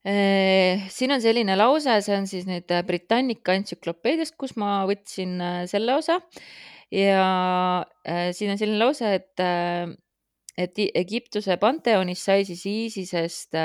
[0.07, 5.59] Äh, siin on selline lause, see on siis nüüd Britannica entsüklopeediast, kus ma võtsin äh,
[5.69, 6.21] selle osa.
[6.91, 7.85] Ja
[8.35, 9.39] siin on selline lause, et,
[10.59, 13.55] et Egiptuse panteonis sai siis Iisisest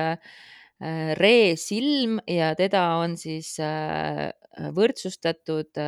[1.18, 3.56] Re silm ja teda on siis
[4.76, 5.80] võrdsustatud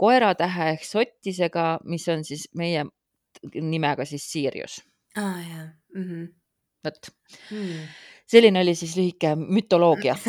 [0.00, 2.86] koeratähe ehk sottisega, mis on siis meie
[3.54, 4.80] nimega siis Sirius.
[5.16, 6.34] aa ah, jaa mm -hmm..
[6.84, 7.14] vot.
[7.50, 7.86] Hmm.
[8.26, 10.16] Selline oli siis lühike mütoloogia.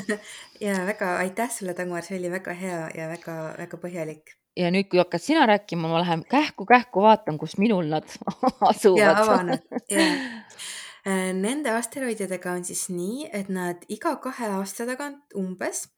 [0.59, 4.29] Ja väga aitäh sulle, Dagmar, see oli väga hea ja väga-väga põhjalik.
[4.55, 8.07] ja nüüd, kui hakkad sina rääkima, ma lähen kähku-kähku vaatan, kus minul nad
[8.69, 9.59] asuvad.
[9.91, 15.89] äh, Nende asteroididega on siis nii, et nad iga kahe aasta tagant umbes,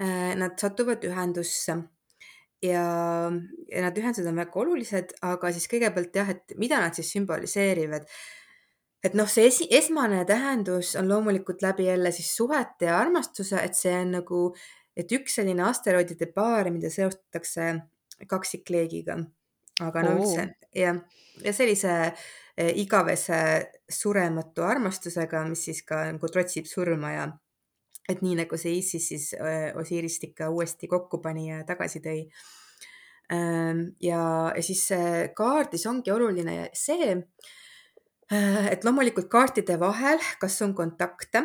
[0.00, 1.76] äh, nad satuvad ühendusse
[2.62, 2.84] ja,
[3.70, 8.08] ja need ühendused on väga olulised, aga siis kõigepealt jah, et mida nad siis sümboliseerivad
[9.04, 13.76] et noh, see esi, esmane tähendus on loomulikult läbi jälle siis suhete ja armastuse, et
[13.78, 14.42] see on nagu,
[14.96, 17.72] et üks selline asteroidide paar, mida seostatakse
[18.28, 19.16] kaksikleegiga.
[19.80, 20.42] aga no üldse
[20.76, 20.98] jah,
[21.40, 23.38] ja sellise eh, igavese
[23.88, 27.30] surematu armastusega, mis siis ka nagu trotsib surma ja
[28.10, 32.26] et nii nagu see Isis siis eh, Osirist ikka uuesti kokku pani ja tagasi tõi.
[33.30, 34.20] Ehm, ja,
[34.56, 34.88] ja siis
[35.38, 37.14] kaardis ongi oluline see,
[38.30, 41.42] Äh, et loomulikult kaartide vahel, kas on kontakte,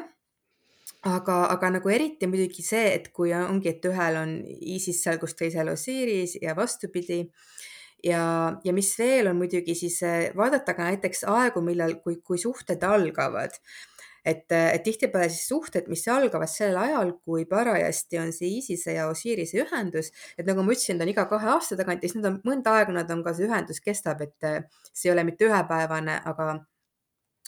[1.10, 4.36] aga, aga nagu eriti muidugi see, et kui ongi, et ühel on
[4.76, 7.24] ISIS seal, kus teisel Osiris ja vastupidi.
[8.06, 8.22] ja,
[8.64, 12.84] ja mis veel on muidugi siis äh, vaadata ka näiteks aegu, millal, kui, kui suhted
[12.86, 13.58] algavad
[14.26, 19.08] et, et tihtipeale siis suhted, mis algavad sel ajal, kui parajasti on see ISISe ja
[19.12, 22.32] Osirise ühendus, et nagu ma ütlesin, ta on iga kahe aasta tagant ja siis nad
[22.32, 25.48] on mõnda aega, nad on ka see ühendus kestab, et äh, see ei ole mitte
[25.48, 26.58] ühepäevane, aga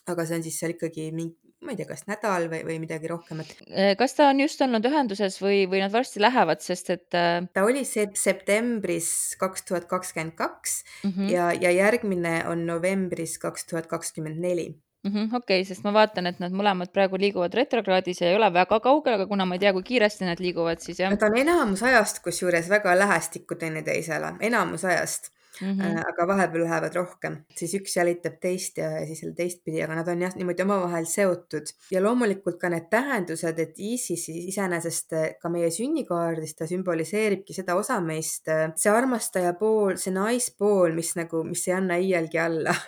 [0.07, 1.35] aga see on siis seal ikkagi mingi,
[1.65, 3.53] ma ei tea, kas nädal või, või midagi rohkemat.
[3.67, 7.41] Äh, kas ta on just olnud ühenduses või, või nad varsti lähevad, sest et äh....
[7.53, 9.09] ta oli see septembris
[9.41, 11.31] kaks tuhat kakskümmend kaks mhm.
[11.33, 14.71] ja, ja järgmine on novembris kaks tuhat kakskümmend neli
[15.09, 15.35] -hmm,.
[15.35, 18.79] okei okay,, sest ma vaatan, et nad mõlemad praegu liiguvad retrokraadis ja ei ole väga
[18.79, 21.11] kaugel, aga kuna ma ei tea, kui kiiresti nad liiguvad, siis jah.
[21.11, 25.99] Nad on enamus ajast kusjuures väga lähestikku teineteisele, enamus ajast mm, -hmm.
[26.11, 30.21] aga vahepeal lähevad rohkem, siis üks jälitab teist ja siis jälle teistpidi, aga nad on
[30.21, 35.71] jah niimoodi omavahel seotud ja loomulikult ka need tähendused, et ISIS iseenesest äh, ka meie
[35.71, 41.67] sünnikaardis ta sümboliseeribki seda osa meist, äh, see armastaja pool, see naispool, mis nagu, mis
[41.67, 42.75] ei anna iialgi alla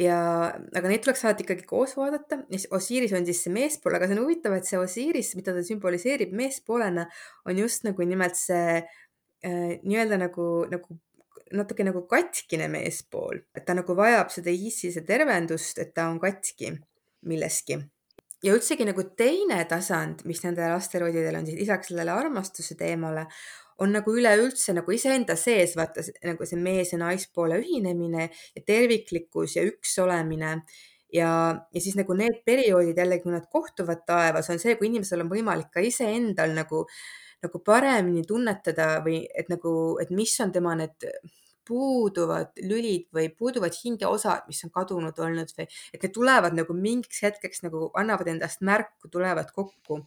[0.00, 0.18] ja,
[0.76, 2.42] aga neid tuleks alati ikkagi koos vaadata.
[2.76, 6.34] Osiris on siis see meespool, aga see on huvitav, et see Osiris, mida ta sümboliseerib
[6.36, 7.06] meespoolena,
[7.48, 8.82] on just nagu nimelt see
[9.42, 10.98] Äh, nii-öelda nagu, nagu
[11.52, 16.70] natuke nagu katkine meespool, et ta nagu vajab seda Iisise tervendust, et ta on katki
[17.28, 17.80] milleski.
[18.42, 23.26] ja üldsegi nagu teine tasand, mis nendel asteroididel on siis lisaks sellele armastuse teemale,
[23.78, 29.56] on nagu üleüldse nagu iseenda sees, vaata nagu see mees ja naispoole ühinemine ja terviklikkus
[29.58, 30.60] ja üks olemine.
[31.12, 31.30] Ja,
[31.72, 35.30] ja siis nagu need perioodid jällegi, kui nad kohtuvad taevas, on see, kui inimesel on
[35.32, 36.86] võimalik ka iseendal nagu,
[37.44, 39.72] nagu paremini tunnetada või et nagu,
[40.02, 41.08] et mis on tema need
[41.68, 47.22] puuduvad lülid või puuduvad hingeosad, mis on kadunud olnud või et need tulevad nagu mingiks
[47.22, 50.02] hetkeks nagu annavad endast märku, tulevad kokku.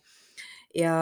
[0.75, 0.95] ja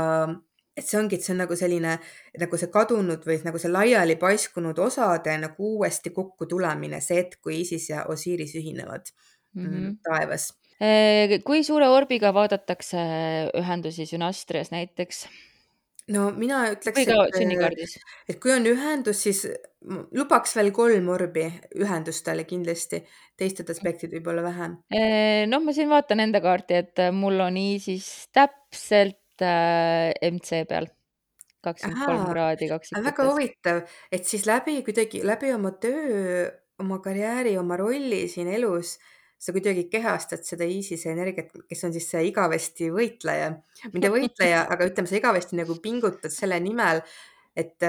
[0.78, 1.98] et see ongi, et see on nagu selline
[2.42, 7.39] nagu see kadunud või nagu see laiali paiskunud osade nagu uuesti kokku tulemine, see hetk,
[7.42, 9.10] kui Isis ja Osiris ühinevad
[9.54, 9.96] mm -hmm.
[10.04, 10.52] taevas.
[11.46, 13.00] kui suure orbiga vaadatakse
[13.60, 15.28] ühendusi sünastrias näiteks?
[16.12, 17.98] no mina ütleks, ka sünnikaardis?
[18.30, 19.44] et kui on ühendus, siis
[20.16, 21.46] lubaks veel kolm orbi
[21.80, 23.04] ühendustele kindlasti,
[23.39, 24.78] teised aspektid võib-olla vähem.
[25.52, 30.89] noh, ma siin vaatan enda kaarti, et mul on ISIS täpselt äh, MC peal,
[31.63, 33.08] kakskümmend kolm kraadi kaksikutes.
[33.12, 36.50] väga huvitav, et siis läbi kuidagi läbi oma töö,
[36.84, 38.98] oma karjääri, oma rolli siin elus
[39.44, 43.50] sa kuidagi kehastad seda ISISe energiat, kes on siis see igavesti võitleja,
[43.92, 47.04] mitte võitleja, aga ütleme, sa igavesti nagu pingutad selle nimel,
[47.60, 47.84] et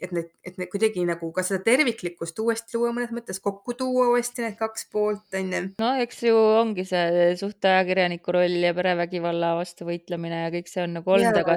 [0.00, 4.10] et need, et need kuidagi nagu ka seda terviklikkust uuesti luua mõnes mõttes, kokku tuua
[4.12, 5.62] uuesti need kaks poolt, onju.
[5.80, 10.98] no eks ju ongi see suhteajakirjaniku roll ja perevägivalla vastu võitlemine ja kõik see on
[10.98, 11.56] nagu olnud, aga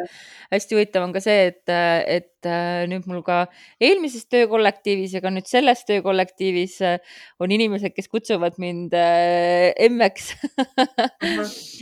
[0.54, 1.74] hästi huvitav on ka see, et,
[2.20, 3.42] et äh, nüüd mul ka
[3.84, 10.32] eelmises töökollektiivis ja ka nüüd selles töökollektiivis äh, on inimesed, kes kutsuvad mind äh, emmeks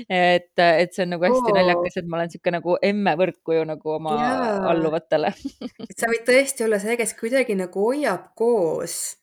[0.10, 1.56] et, et see on nagu hästi oh.
[1.60, 4.36] naljakas, et ma olen niisugune nagu emme võrdkuju nagu oma ja.
[4.74, 9.18] alluvatele sa võid tõesti tõesti olla see, kes kuidagi nagu hoiab koos.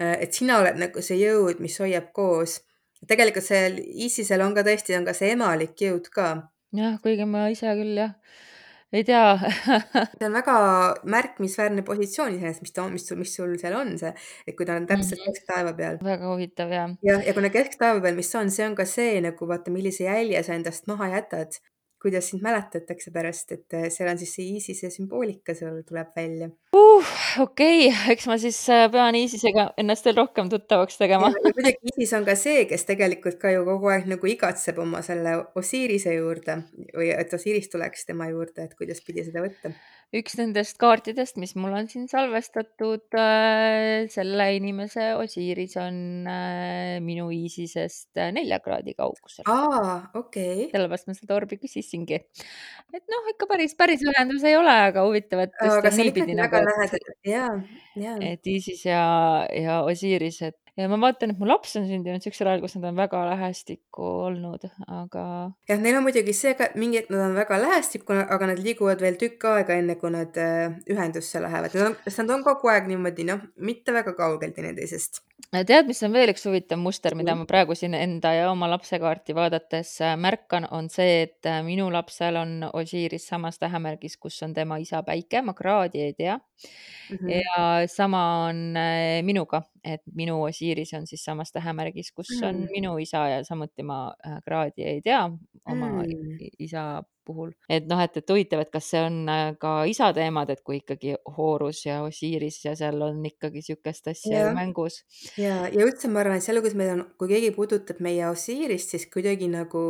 [0.00, 2.60] Äh, et sina oled nagu see jõud, mis hoiab koos.
[3.08, 6.48] tegelikult seal ISISel on ka tõesti, on ka see emalik jõud ka.
[6.76, 8.12] jah, kuigi ma ise küll jah,
[8.92, 9.38] ei tea
[10.18, 10.56] see on väga
[11.04, 14.12] märkimisväärne positsioon iseenesest, mis ta on, mis sul, mis sul seal on see,
[14.46, 15.40] et kui ta on täpselt mm -hmm.
[15.40, 15.98] kesktaeva peal.
[16.04, 16.88] väga huvitav ja.
[17.02, 20.42] ja, ja kuna kesktaeva peal, mis on, see on ka see nagu vaata, millise jälje
[20.42, 21.56] sa endast maha jätad
[22.02, 26.48] kuidas sind mäletatakse pärast, et äh, seal on siis see ISISe sümboolika seal tuleb välja
[26.76, 27.10] uh,.
[27.44, 31.32] okei okay., eks ma siis äh, pean ISISega ennast veel rohkem tuttavaks tegema.
[31.44, 35.36] muidugi ISIS on ka see, kes tegelikult ka ju kogu aeg nagu igatseb oma selle
[35.60, 36.62] Osirise juurde
[36.96, 39.74] või et Osiris tuleks tema juurde, et kuidas pidi seda võtta
[40.16, 47.28] üks nendest kaartidest, mis mul on siin salvestatud, äh, selle inimese Osiris on äh, minu
[47.34, 49.46] ISISest äh, nelja kraadi kaugusel.
[49.46, 50.66] aa, okei.
[50.72, 52.18] sellepärast ma seda orbi küsisingi.
[52.90, 56.38] et noh, ikka päris, päris ühendus ei ole, aga huvitav, et aga see on ikkagi
[56.40, 57.52] väga nagu, lähedal, jaa,
[58.02, 58.16] jaa.
[58.32, 59.04] et ISIS ja,
[59.54, 62.88] ja Osiris, et ja ma vaatan, et mu laps on sündinud siuksel ajal, kus nad
[62.90, 65.24] on väga lähestikku olnud, aga.
[65.70, 69.02] jah, neil on muidugi see ka mingi, et nad on väga lähestikku, aga nad liiguvad
[69.04, 71.76] veel tükk aega, enne kui nad äh, ühendusse lähevad.
[71.76, 75.24] Nad on, nad on kogu aeg niimoodi, noh, mitte väga kaugel teineteisest.
[75.66, 78.98] Tead, mis on veel üks huvitav muster, mida ma praegu siin enda ja oma lapse
[79.02, 84.40] kaarti vaadates äh, märkan, on see, et äh, minu lapsel on Osiris samas tähemärgis, kus
[84.46, 87.16] on tema isa päike, ma kraadi ei tea mm.
[87.16, 87.30] -hmm.
[87.40, 88.74] ja sama on
[89.22, 92.48] minuga, et minu Osiris on siis samas tähemärgis, kus mm.
[92.48, 95.24] on minu isa ja samuti ma äh, kraadi ei tea
[95.64, 96.36] oma mm.
[96.58, 97.52] isa puhul.
[97.70, 100.80] et noh, et, et huvitav, et kas see on äh, ka isa teemad, et kui
[100.82, 104.52] ikkagi Horus ja Osiris ja seal on ikkagi niisugust asja ja.
[104.56, 105.02] mängus.
[105.38, 108.94] ja, ja üldse ma arvan, et seal, kus meil on, kui keegi puudutab meie Osirist,
[108.94, 109.86] siis kuidagi nagu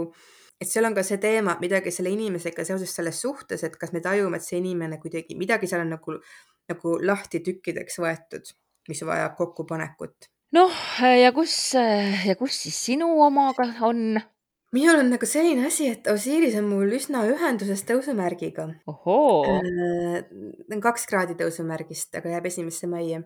[0.60, 4.04] et seal on ka see teema, midagi selle inimesega seoses selles suhtes, et kas me
[4.04, 6.18] tajume, et see inimene kuidagi, midagi seal on nagu,
[6.68, 8.52] nagu lahti tükkideks võetud
[8.90, 10.28] mis vajab kokkupanekut.
[10.56, 10.82] noh,
[11.22, 11.54] ja kus,
[12.26, 14.20] ja kus siis sinu omaga on?
[14.76, 18.68] Minul on nagu selline asi, et Osiris on mul üsna ühenduses tõusumärgiga.
[18.90, 23.22] Äh, kaks kraadi tõusumärgist, aga jääb esimesse majja.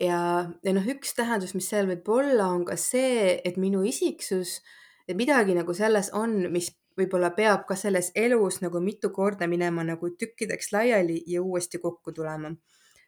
[0.00, 0.20] ja,
[0.64, 4.60] ja noh, üks tähendus, mis seal võib olla, on ka see, et minu isiksus,
[5.08, 9.84] et midagi nagu selles on, mis võib-olla peab ka selles elus nagu mitu korda minema
[9.86, 12.50] nagu tükkideks laiali ja uuesti kokku tulema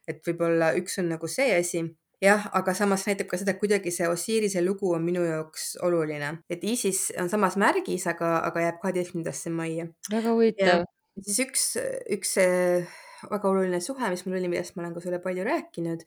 [0.09, 1.83] et võib-olla üks on nagu see asi
[2.23, 6.33] jah, aga samas näitab ka seda, et kuidagi see Osirise lugu on minu jaoks oluline,
[6.51, 9.89] et ISIS on samas märgis, aga, aga jääb kaheteistkümnendasse majja.
[10.13, 10.85] väga huvitav.
[11.21, 11.69] siis üks,
[12.17, 12.99] üks äh,
[13.31, 16.05] väga oluline suhe, mis mul oli, millest ma olen ka sulle palju rääkinud,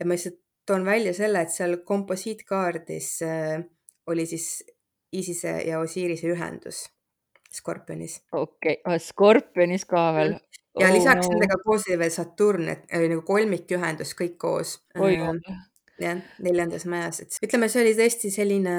[0.00, 3.58] et ma lihtsalt toon välja selle, et seal komposiitkaardis äh,
[4.08, 4.62] oli siis
[5.12, 6.86] ISISe ja Osirise ühendus
[7.52, 8.18] Skorpionis.
[8.32, 10.34] okei okay., Skorpionis ka veel
[10.80, 11.34] ja oh, lisaks no.
[11.34, 14.78] nendega koos oli veel Saturn, et oli nagu kolmikühendus kõik koos.
[15.98, 18.76] jah, neljandas majas, et ütleme, see oli tõesti selline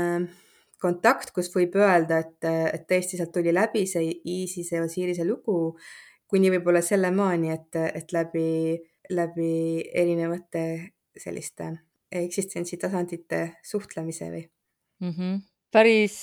[0.79, 5.75] kontakt, kus võib öelda, et, et tõesti sealt tuli läbi see Iisise ja Osirise lugu,
[6.29, 8.77] kuni võib-olla sellemaani, et, et läbi,
[9.11, 9.51] läbi
[9.91, 10.63] erinevate
[11.19, 11.73] selliste
[12.09, 14.45] eksistentsitasandite suhtlemise või
[15.03, 15.11] mm?
[15.11, 15.41] -hmm.
[15.71, 16.17] päris,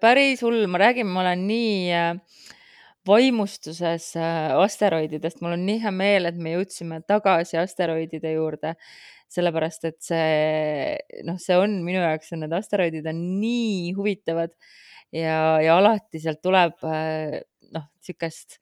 [0.00, 2.54] päris hull, ma räägin, ma olen nii äh,
[3.06, 8.74] vaimustuses äh, asteroididest, mul on nii hea meel, et me jõudsime tagasi asteroidide juurde,
[9.32, 14.54] sellepärast et see, noh, see on minu jaoks, need asteroidid on nii huvitavad
[15.14, 17.40] ja, ja alati sealt tuleb äh,
[17.74, 18.60] noh, niisugust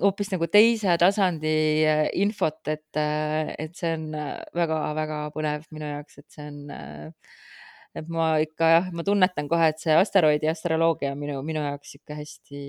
[0.00, 1.56] hoopis nagu teise tasandi
[1.88, 4.10] äh, infot, et, et see on
[4.56, 6.62] väga-väga põnev minu jaoks, et see on
[7.92, 11.98] et ma ikka jah, ma tunnetan kohe, et see asteroidi astroloogia on minu, minu jaoks
[11.98, 12.62] ikka hästi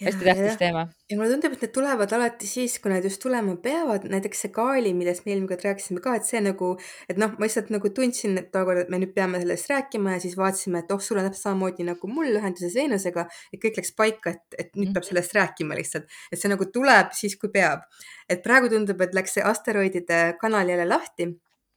[0.00, 0.82] hästi tähtis ja, teema.
[1.10, 4.52] ja mulle tundub, et need tulevad alati siis, kui need just tulema peavad, näiteks see
[4.56, 6.72] Kaali, millest me eelmine kord rääkisime ka, et see nagu,
[7.10, 10.36] et noh, ma lihtsalt nagu tundsin tookord, et me nüüd peame sellest rääkima ja siis
[10.40, 14.36] vaatasime, et oh, sul on täpselt samamoodi nagu mul ühenduses Veenusega, et kõik läks paika,
[14.36, 17.88] et, et nüüd peab sellest rääkima lihtsalt, et see nagu tuleb siis, kui peab.
[18.28, 21.30] et praegu tundub, et läks see asteroidide kanal jälle lahti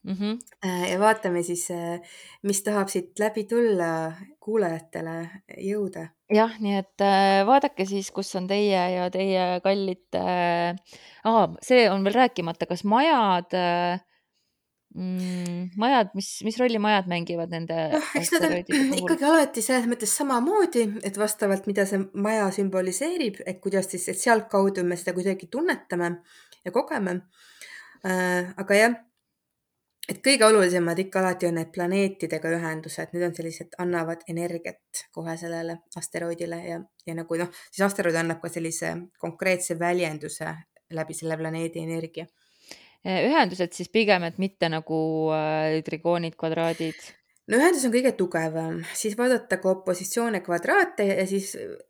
[0.04, 0.14] mm.
[0.14, 0.38] -hmm.
[0.90, 2.00] ja vaatame siis, äh,
[2.42, 5.16] mis tahab siit läbi tulla kuulajatele
[5.58, 6.08] jõuda.
[6.34, 10.06] jah, nii et äh, vaadake siis, kus on teie ja teie kallid.
[10.16, 13.52] Ah, see on veel rääkimata, kas majad
[14.94, 18.56] mm, majad, mis, mis rolli majad mängivad nende noh, eks nad on
[19.02, 24.18] ikkagi alati selles mõttes samamoodi, et vastavalt, mida see maja sümboliseerib, et kuidas siis, et
[24.18, 26.14] sealtkaudu me seda kuidagi tunnetame
[26.64, 27.20] ja kogeme
[28.00, 28.94] aga jah
[30.10, 35.36] et kõige olulisemad ikka alati on need planeetidega ühendused, need on sellised, annavad energiat kohe
[35.38, 40.50] sellele asteroidile ja, ja nagu noh, siis asteroid annab ka sellise konkreetse väljenduse
[40.96, 42.26] läbi selle planeedi energia.
[43.06, 44.98] ühendused siis pigem, et mitte nagu
[45.32, 46.98] äh, trigoonid, kvadraadid?
[47.50, 51.48] No ühendus on kõige tugevam, siis vaadata ka opositsioone, kvadraate ja siis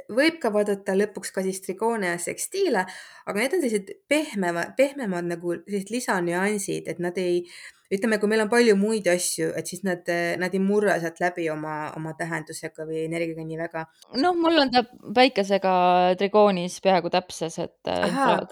[0.08, 2.86] võib ka vaadata lõpuks ka siis trigoone ja sekstiile,
[3.26, 7.42] aga need on sellised pehmemad, pehmemad nagu sellised lisanüansid, et nad ei,
[7.90, 10.06] ütleme, kui meil on palju muid asju, et siis nad,
[10.40, 13.86] nad ei murra sealt läbi oma, oma tähendusega või energiaga nii väga.
[14.22, 14.84] noh, mul on ta
[15.16, 15.72] päikesega
[16.20, 17.94] trigoonis peaaegu täpses, et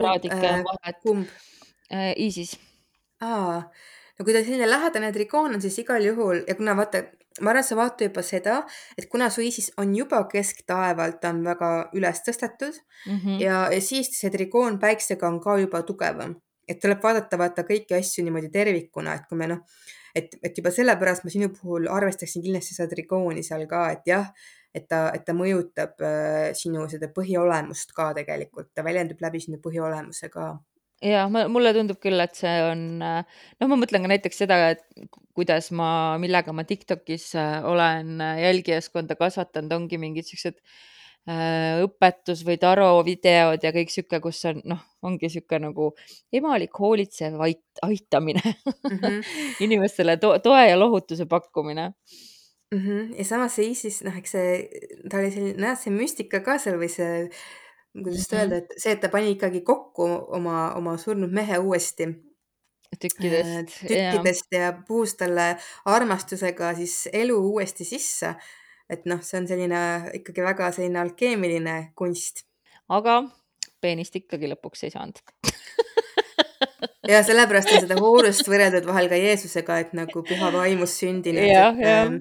[0.00, 0.98] kraadike on vahet.
[1.02, 1.38] kumb?
[1.88, 2.58] Äh, Iisis.
[3.24, 3.62] aa
[4.18, 7.04] no kui ta selline lähedane trikoon on, siis igal juhul ja kuna vaata,
[7.40, 8.56] ma arvan, et sa vaata juba seda,
[8.98, 12.74] et kuna su ISIS on juba kesktaevalt, ta on väga üles tõstetud
[13.06, 13.40] mm -hmm.
[13.44, 16.34] ja, ja siis see trikoon päiksega on ka juba tugevam,
[16.68, 19.64] et tuleb vaadata vaata kõiki asju niimoodi tervikuna, et kui me noh,
[20.16, 24.32] et, et juba sellepärast ma sinu puhul arvestaksin kindlasti seda trikooni seal ka, et jah,
[24.76, 29.60] et ta, et ta mõjutab äh, sinu seda põhiolemust ka tegelikult, ta väljendub läbi sinu
[29.64, 30.52] põhiolemuse ka.
[31.04, 34.82] Jah, ma, mulle tundub küll, et see on, noh, ma mõtlen ka näiteks seda, et
[35.38, 40.72] kuidas ma, millega ma Tiktokis äh, olen äh, jälgijaskonda kasvatanud, ongi mingid siuksed äh,
[41.84, 45.90] õpetus või taro videod ja kõik sihuke, kus on noh, ongi sihuke nagu
[46.32, 49.22] emalik hoolitsev ait, aitamine mm -hmm.
[49.66, 51.92] inimestele to toe ja lohutuse pakkumine
[52.72, 52.78] mm.
[52.78, 53.18] -hmm.
[53.18, 54.68] ja samas see ISIS, noh, eks see,
[55.10, 57.28] ta oli selline, nojah, see müstika ka seal või see
[57.92, 60.06] kuidas seda öelda, et see, et ta pani ikkagi kokku
[60.38, 62.08] oma, oma surnud mehe uuesti
[63.00, 64.60] tükkidest, äh, tükkidest ja.
[64.60, 68.34] ja puhus talle armastusega siis elu uuesti sisse.
[68.90, 69.80] Et noh, see on selline
[70.20, 72.44] ikkagi väga selline alkeemiline kunst.
[72.88, 73.20] aga
[73.82, 75.20] peenist ikkagi lõpuks ei saanud
[77.12, 81.44] ja sellepärast on seda hoorust võrreldud vahel ka Jeesusega, et nagu püha vaimus sündinud.
[81.46, 82.14] jah, jah.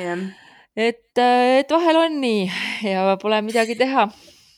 [0.00, 0.28] Ähm,
[0.76, 2.46] et, et vahel on nii
[2.90, 4.08] ja pole midagi teha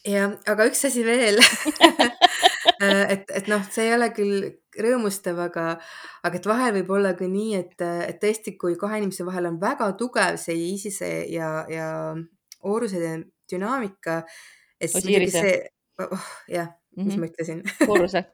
[0.06, 1.40] jah, aga üks asi veel
[3.14, 4.48] et, et noh, see ei ole küll
[4.82, 5.66] rõõmustav, aga,
[6.26, 9.60] aga et vahel võib olla ka nii, et, et tõesti, kui kahe inimese vahel on
[9.62, 11.88] väga tugev see ISISe ja, ja
[12.66, 12.98] Ooruse
[13.50, 14.22] dünaamika,
[14.80, 15.56] et siis muidugi see
[16.02, 17.04] oh,, jah mm, -hmm.
[17.04, 17.20] mis mhm.
[17.20, 17.62] ma ütlesin?
[17.90, 18.24] Ooruse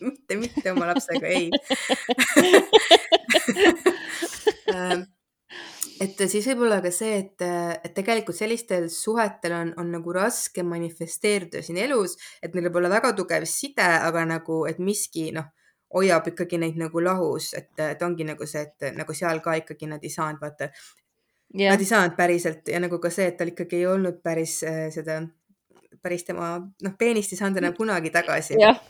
[0.00, 1.50] mitte, mitte oma lapsega, ei
[4.74, 5.02] ähm,
[6.00, 7.44] et siis võib-olla ka see, et,
[7.84, 12.92] et tegelikult sellistel suhetel on, on nagu raske manifesteeruda siin elus, et neil võib olla
[12.92, 15.50] väga tugev side, aga nagu, et miski noh,
[15.94, 19.88] hoiab ikkagi neid nagu lahus, et, et ongi nagu see, et nagu seal ka ikkagi
[19.90, 20.70] nad ei saanud vaata.
[21.54, 21.72] Yeah..
[21.72, 24.88] Nad ei saanud päriselt ja nagu ka see, et tal ikkagi ei olnud päris äh,
[24.92, 25.22] seda,
[26.04, 28.58] päris tema noh, peenist ei saanud enam kunagi tagasi.
[28.60, 28.82] Yeah.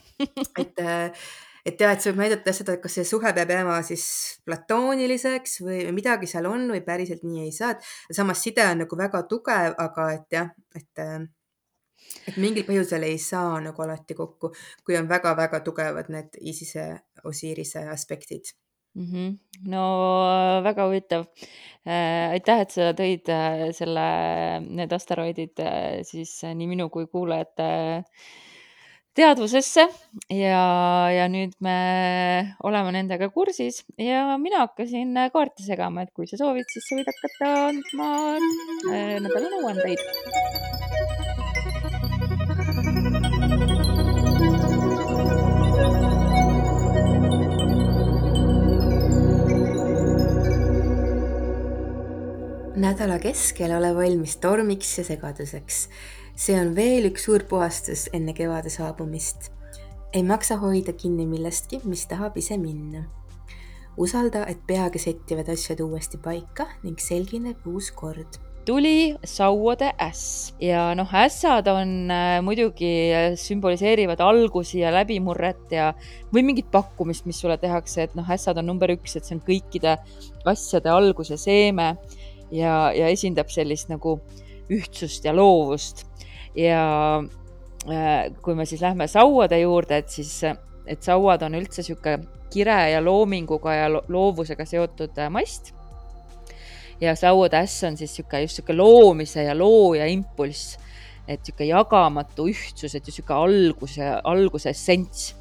[0.58, 1.28] et äh,
[1.66, 4.04] et jah, et see võib näidata seda, et kas see suhe peab jääma siis
[4.48, 9.00] platooniliseks või midagi seal on või päriselt nii ei saa, et samas side on nagu
[9.00, 11.04] väga tugev, aga et jah, et
[12.28, 14.52] et mingil põhjusel ei saa nagu alati kokku,
[14.86, 16.88] kui on väga-väga tugevad need ISISe,
[17.28, 18.54] Osirise aspektid
[18.98, 19.38] mhmh.
[19.72, 19.82] no
[20.64, 21.26] väga huvitav.
[21.86, 24.04] Äh, aitäh, et sa tõid äh, selle,
[24.66, 27.68] need asteroidid äh, siis nii minu kui kuulajate
[29.18, 29.84] teadvusesse
[30.30, 30.62] ja,
[31.10, 31.76] ja nüüd me
[32.66, 37.10] oleme nendega kursis ja mina hakkasin kaarte segama, et kui sa soovid, siis sa võid
[37.12, 38.10] hakata andma
[39.26, 40.06] nädala nõuandeid.
[52.78, 55.88] nädala keskel ole valmis tormiks ja segaduseks.
[56.38, 59.50] See on veel üks suur puhastus enne kevade saabumist.
[60.14, 63.08] ei maksa hoida kinni millestki, mis tahab ise minna.
[63.96, 70.92] usalda, et peagi settivad asjad uuesti paika ning selgineb uus kord tuli sauade äss ja
[70.94, 72.90] noh, ässad on äh, muidugi
[73.40, 75.94] sümboliseerivad algusi ja läbimurret ja
[76.34, 79.40] või mingit pakkumist, mis sulle tehakse, et noh, ässad on number üks, et see on
[79.46, 79.96] kõikide
[80.44, 81.94] asjade algus ja seeme
[82.52, 84.18] ja, ja esindab sellist nagu
[84.68, 86.04] ühtsust ja loovust.
[86.56, 87.22] Ja
[87.88, 90.40] äh, kui me siis lähme sauade juurde, et siis,
[90.86, 92.18] et sauad on üldse sihuke
[92.52, 95.74] kire ja loominguga ja loovusega seotud äh, mast.
[97.00, 100.78] ja sauade äss on siis sihuke just sihuke loomise ja looja impulss,
[101.28, 105.34] et sihuke jagamatu ühtsus, et sihuke alguse, alguse essents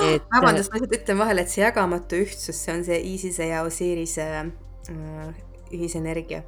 [0.00, 0.24] et....
[0.32, 4.26] vabandust, ma lihtsalt ütlen vahele, et see jagamatu ühtsus, see on see Iisise ja Osirise
[4.40, 5.30] äh,
[5.72, 6.42] ühisenergia.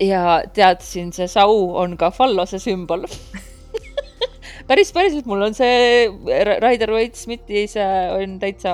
[0.00, 3.06] Ja teadsin, see sau on ka fallose sümbol.
[4.66, 6.08] Päris päriselt, mul on see
[6.58, 7.86] Raider Waite Smithi see
[8.16, 8.72] on täitsa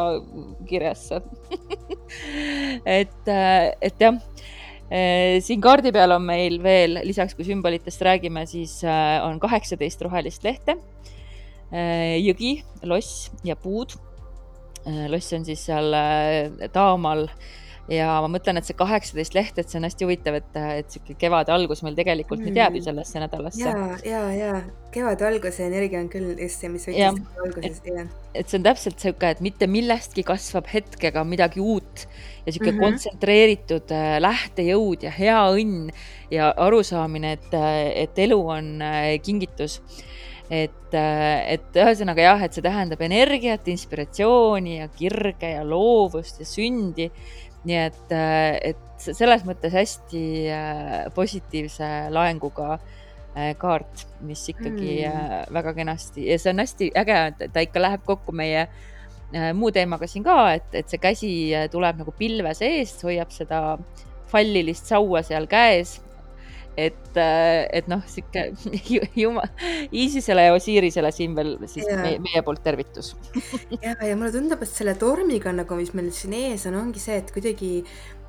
[0.68, 1.10] kirjas
[2.86, 4.16] et, et jah,
[5.44, 8.78] siin kaardi peal on meil veel lisaks, kui sümbolitest räägime, siis
[9.24, 10.76] on kaheksateist rohelist lehte,
[12.20, 12.54] jõgi,
[12.88, 13.96] loss ja puud.
[15.08, 15.94] loss on siis seal
[16.72, 17.28] taamal
[17.90, 21.16] ja ma mõtlen, et see kaheksateist leht, et see on hästi huvitav, et, et sihuke
[21.18, 23.64] kevade algus meil tegelikult nüüd jääb ju sellesse nädalasse.
[23.64, 24.52] ja, ja, ja
[24.94, 27.80] kevade alguse energia on küll just see, mis võttis alguses,
[28.32, 32.06] et see on täpselt sihuke, et mitte millestki kasvab hetkega midagi uut.
[32.46, 32.82] Ja sihuke mm -hmm.
[32.82, 35.92] kontsentreeritud äh, lähtejõud ja hea õnn
[36.30, 37.54] ja arusaamine, et,
[37.94, 39.80] et elu on äh, kingitus.
[40.50, 46.44] Et, äh, et ühesõnaga jah, et see tähendab energiat, inspiratsiooni ja kirge ja loovust ja
[46.44, 47.06] sündi
[47.68, 55.52] nii et, äh, et selles mõttes hästi äh, positiivse laenguga äh, kaart, mis ikkagi mm.
[55.54, 58.66] väga kenasti ja see on hästi äge, et ta ikka läheb kokku meie
[59.56, 61.28] muu teemaga siin ka, et, et see käsi
[61.72, 63.78] tuleb nagu pilve seest, hoiab seda
[64.28, 65.94] fallilist saua seal käes
[66.76, 68.46] et, äh, et noh, sihuke
[69.22, 69.48] jumal,
[69.92, 71.98] Iisisele ja Osirisele siin veel siis ja.
[72.00, 73.12] meie, meie poolt tervitus
[73.84, 77.18] ja, ja mulle tundub, et selle tormiga nagu, mis meil siin ees on, ongi see,
[77.20, 77.82] et kuidagi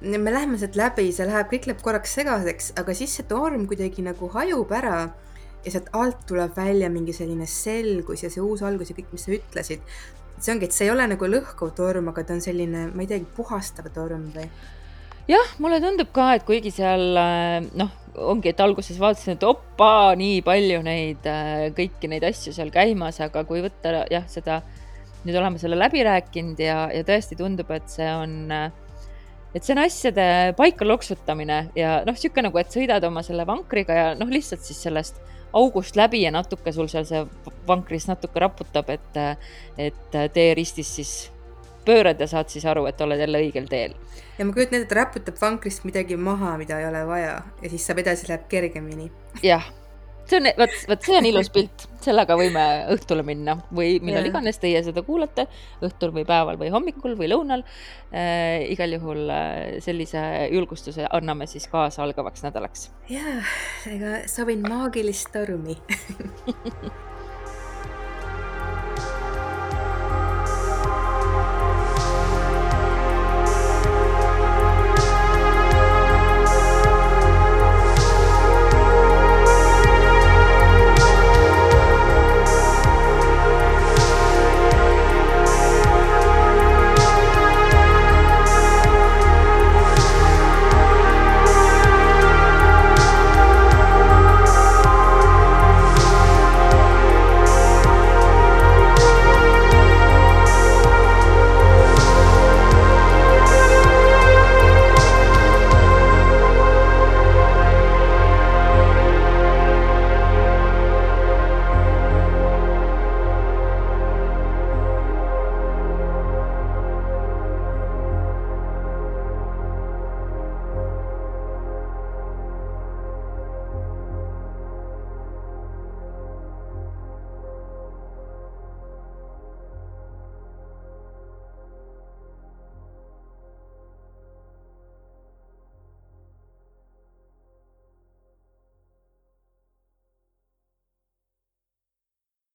[0.04, 4.04] me läheme sealt läbi, see läheb, kõik läheb korraks segaseks, aga siis see torm kuidagi
[4.04, 4.98] nagu hajub ära
[5.64, 9.24] ja sealt alt tuleb välja mingi selline selgus ja see uus algus ja kõik, mis
[9.24, 9.96] sa ütlesid.
[10.44, 13.08] see ongi, et see ei ole nagu lõhkuv torm, aga ta on selline, ma ei
[13.08, 14.50] teagi, puhastav torm või
[15.30, 17.92] jah, mulle tundub ka, et kuigi seal äh, noh,
[18.34, 23.20] ongi, et alguses vaatasin, et opa, nii palju neid, äh, kõiki neid asju seal käimas,
[23.24, 24.62] aga kui võtta jah, seda,
[25.24, 28.70] nüüd oleme selle läbi rääkinud ja, ja tõesti tundub, et see on, äh,
[29.54, 30.26] et see on asjade
[30.60, 34.82] paika loksutamine ja noh, niisugune nagu, et sõidad oma selle vankriga ja noh, lihtsalt siis
[34.88, 35.22] sellest
[35.54, 37.22] august läbi ja natuke sul seal see
[37.68, 39.20] vankris natuke raputab, et,
[39.78, 41.12] et tee ristis siis
[41.86, 43.96] pöörad ja saad siis aru, et oled jälle õigel teel.
[44.38, 47.86] ja ma kujutan ette, et raputab vankrist midagi maha, mida ei ole vaja ja siis
[47.88, 49.12] saab edasi, läheb kergemini.
[49.44, 49.66] jah,
[50.30, 52.64] see on, vot, vot see on ilus pilt, sellega võime
[52.94, 54.32] õhtule minna või millal ja.
[54.32, 55.48] iganes teie seda kuulate,
[55.84, 57.66] õhtul või päeval või hommikul või lõunal
[58.12, 58.64] äh,.
[58.74, 60.24] igal juhul äh, sellise
[60.54, 62.92] julgustuse anname siis kaasa algavaks nädalaks.
[63.12, 63.40] ja,
[63.92, 65.78] ega soovin maagilist tormi